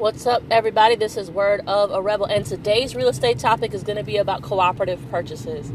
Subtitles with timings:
[0.00, 0.96] What's up, everybody?
[0.96, 4.16] This is Word of a Rebel, and today's real estate topic is going to be
[4.16, 5.70] about cooperative purchases.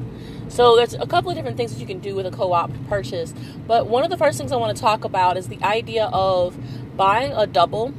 [0.48, 2.72] So, there's a couple of different things that you can do with a co op
[2.88, 3.36] purchase,
[3.68, 6.58] but one of the first things I want to talk about is the idea of
[6.98, 7.94] buying a double,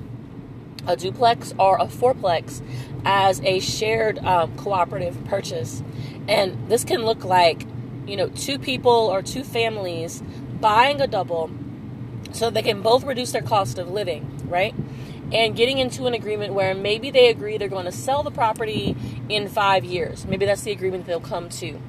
[0.84, 2.60] a duplex, or a fourplex
[3.04, 5.80] as a shared um, cooperative purchase.
[6.26, 7.64] And this can look like,
[8.04, 10.24] you know, two people or two families
[10.60, 11.52] buying a double
[12.32, 14.74] so they can both reduce their cost of living, right?
[15.32, 18.96] And getting into an agreement where maybe they agree they're going to sell the property
[19.28, 20.24] in five years.
[20.24, 21.80] Maybe that's the agreement they'll come to.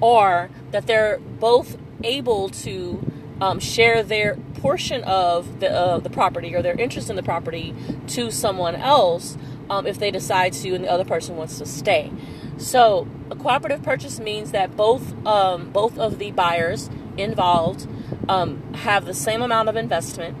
[0.00, 6.54] Or that they're both able to um, share their portion of the, uh, the property
[6.54, 7.74] or their interest in the property
[8.08, 9.36] to someone else
[9.68, 12.10] um, if they decide to and the other person wants to stay.
[12.56, 17.86] So a cooperative purchase means that both um, both of the buyers involved
[18.28, 20.36] um, have the same amount of investment.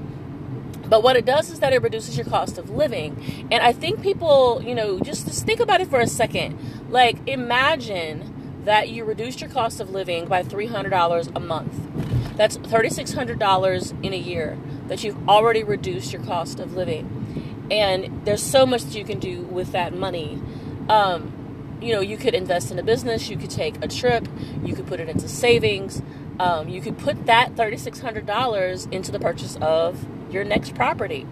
[0.88, 3.48] But what it does is that it reduces your cost of living.
[3.50, 6.58] And I think people, you know, just, just think about it for a second.
[6.90, 12.36] Like, imagine that you reduced your cost of living by $300 a month.
[12.36, 17.66] That's $3,600 in a year that you've already reduced your cost of living.
[17.70, 20.40] And there's so much that you can do with that money.
[20.88, 24.28] Um, you know, you could invest in a business, you could take a trip,
[24.64, 26.02] you could put it into savings,
[26.38, 31.26] um, you could put that $3,600 into the purchase of your next property.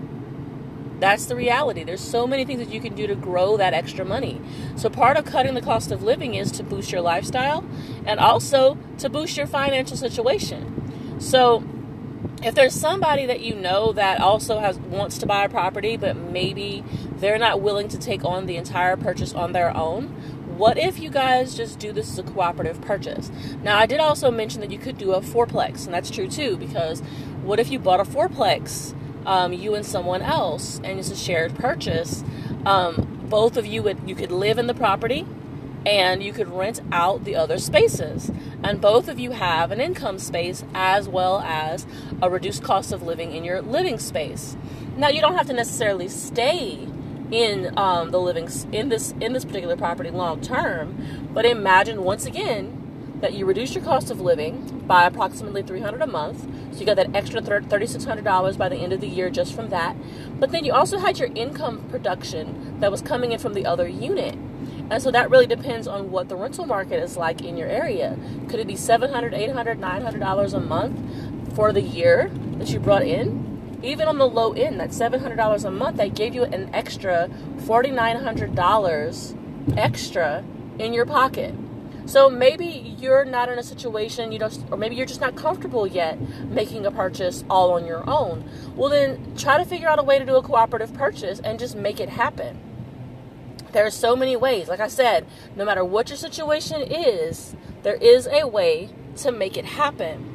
[1.00, 1.84] That's the reality.
[1.84, 4.40] There's so many things that you can do to grow that extra money.
[4.76, 7.64] So, part of cutting the cost of living is to boost your lifestyle
[8.06, 11.20] and also to boost your financial situation.
[11.20, 11.62] So,
[12.42, 16.16] if there's somebody that you know that also has wants to buy a property but
[16.16, 16.84] maybe
[17.16, 20.08] they're not willing to take on the entire purchase on their own
[20.58, 23.30] what if you guys just do this as a cooperative purchase
[23.62, 26.56] now i did also mention that you could do a fourplex and that's true too
[26.56, 27.02] because
[27.44, 28.94] what if you bought a fourplex
[29.26, 32.24] um, you and someone else and it's a shared purchase
[32.66, 35.26] um, both of you would you could live in the property
[35.86, 38.30] and you could rent out the other spaces.
[38.62, 41.86] And both of you have an income space as well as
[42.22, 44.56] a reduced cost of living in your living space.
[44.96, 46.88] Now, you don't have to necessarily stay
[47.30, 52.26] in um, the living in this in this particular property long term, but imagine once
[52.26, 52.73] again
[53.24, 56.96] that you reduce your cost of living by approximately 300 a month so you got
[56.96, 59.96] that extra $3600 by the end of the year just from that
[60.38, 63.88] but then you also had your income production that was coming in from the other
[63.88, 64.36] unit
[64.90, 68.18] and so that really depends on what the rental market is like in your area.
[68.48, 73.78] Could it be $700, $800, $900 a month for the year that you brought in?
[73.82, 77.30] Even on the low end, that $700 a month, that gave you an extra
[77.60, 80.44] $4,900 extra
[80.78, 81.54] in your pocket.
[82.06, 85.86] So maybe you're not in a situation you don't, or maybe you're just not comfortable
[85.86, 88.48] yet making a purchase all on your own.
[88.76, 91.74] Well, then try to figure out a way to do a cooperative purchase and just
[91.74, 92.58] make it happen.
[93.72, 94.68] There are so many ways.
[94.68, 95.26] Like I said,
[95.56, 100.30] no matter what your situation is, there is a way to make it happen.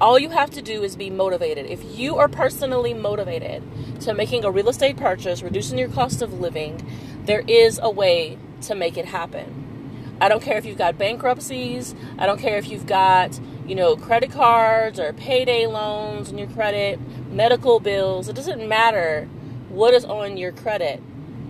[0.00, 1.66] All you have to do is be motivated.
[1.66, 3.62] If you are personally motivated
[4.00, 6.82] to making a real estate purchase, reducing your cost of living,
[7.26, 9.59] there is a way to make it happen.
[10.20, 13.96] I don't care if you've got bankruptcies, I don't care if you've got, you know,
[13.96, 17.00] credit cards or payday loans on your credit,
[17.30, 19.28] medical bills, it doesn't matter
[19.70, 21.02] what is on your credit.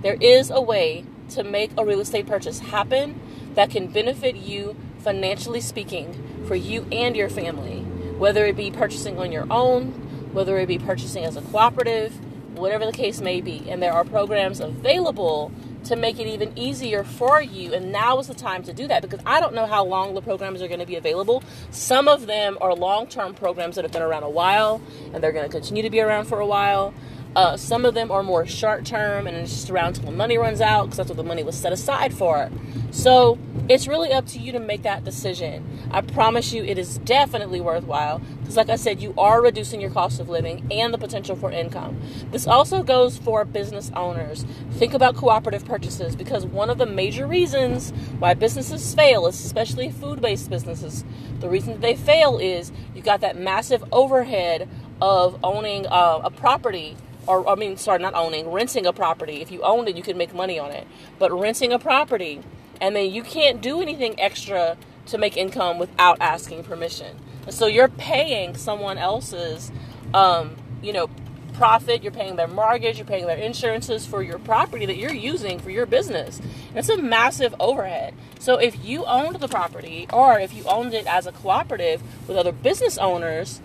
[0.03, 3.21] There is a way to make a real estate purchase happen
[3.55, 7.81] that can benefit you financially speaking for you and your family,
[8.19, 9.93] whether it be purchasing on your own,
[10.33, 12.13] whether it be purchasing as a cooperative,
[12.57, 13.69] whatever the case may be.
[13.69, 15.51] And there are programs available
[15.91, 17.75] to make it even easier for you.
[17.75, 20.23] And now is the time to do that because I don't know how long the
[20.23, 21.43] programs are going to be available.
[21.73, 24.81] Some of them are long term programs that have been around a while
[25.13, 26.95] and they're going to continue to be around for a while.
[27.37, 30.37] Uh, some of them are more short term and it's just around until the money
[30.37, 32.51] runs out because that's what the money was set aside for.
[32.91, 35.65] So it's really up to you to make that decision.
[35.93, 39.91] I promise you, it is definitely worthwhile because, like I said, you are reducing your
[39.91, 42.01] cost of living and the potential for income.
[42.33, 44.45] This also goes for business owners.
[44.73, 50.21] Think about cooperative purchases because one of the major reasons why businesses fail, especially food
[50.21, 51.05] based businesses,
[51.39, 54.69] the reason that they fail is you got that massive overhead
[55.01, 56.97] of owning uh, a property
[57.27, 59.41] or I mean, sorry, not owning, renting a property.
[59.41, 60.87] If you owned it, you could make money on it.
[61.19, 62.43] But renting a property,
[62.81, 64.77] and then you can't do anything extra
[65.07, 67.19] to make income without asking permission.
[67.49, 69.73] So you're paying someone else's,
[70.15, 71.09] um, you know,
[71.55, 72.03] profit.
[72.03, 72.97] You're paying their mortgage.
[72.97, 76.41] You're paying their insurances for your property that you're using for your business.
[76.75, 78.15] It's a massive overhead.
[78.39, 82.37] So if you owned the property, or if you owned it as a cooperative with
[82.37, 83.61] other business owners,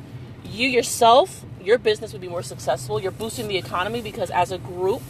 [0.51, 3.01] you yourself your business would be more successful.
[3.01, 5.01] You're boosting the economy because as a group,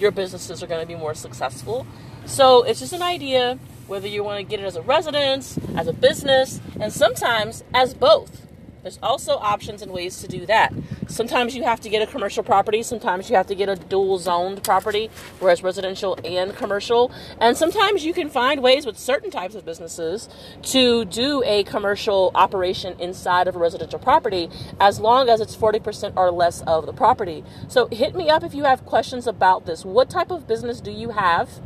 [0.00, 1.86] your businesses are going to be more successful.
[2.24, 5.86] So it's just an idea whether you want to get it as a residence, as
[5.86, 8.37] a business, and sometimes as both.
[8.82, 10.72] There's also options and ways to do that.
[11.08, 14.18] Sometimes you have to get a commercial property, sometimes you have to get a dual
[14.18, 15.10] zoned property,
[15.40, 17.10] whereas residential and commercial.
[17.40, 20.28] And sometimes you can find ways with certain types of businesses
[20.62, 24.48] to do a commercial operation inside of a residential property
[24.80, 27.44] as long as it's 40% or less of the property.
[27.68, 29.84] So hit me up if you have questions about this.
[29.84, 31.60] What type of business do you have?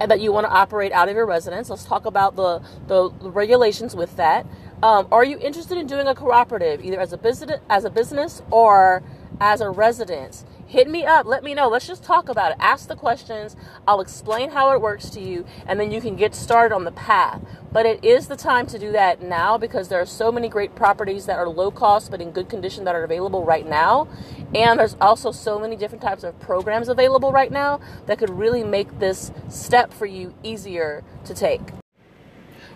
[0.00, 1.70] that you want to operate out of your residence.
[1.70, 4.46] Let's talk about the, the regulations with that.
[4.82, 8.42] Um, are you interested in doing a cooperative, either as a business, as a business,
[8.50, 9.04] or
[9.40, 10.44] as a residence?
[10.66, 11.24] Hit me up.
[11.24, 11.68] Let me know.
[11.68, 12.56] Let's just talk about it.
[12.58, 13.54] Ask the questions.
[13.86, 16.90] I'll explain how it works to you, and then you can get started on the
[16.90, 17.40] path.
[17.70, 20.74] But it is the time to do that now because there are so many great
[20.74, 24.08] properties that are low cost but in good condition that are available right now.
[24.52, 28.64] And there's also so many different types of programs available right now that could really
[28.64, 31.60] make this step for you easier to take.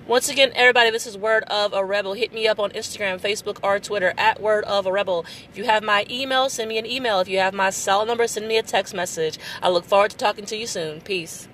[0.08, 2.12] Once again, everybody, this is Word of a Rebel.
[2.12, 5.26] Hit me up on Instagram, Facebook, or Twitter at Word of a Rebel.
[5.50, 7.18] If you have my email, send me an email.
[7.18, 9.36] If you have my cell number, send me a text message.
[9.60, 11.00] I look forward to talking to you soon.
[11.00, 11.48] Peace.